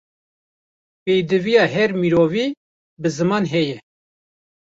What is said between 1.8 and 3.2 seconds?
mirovî, bi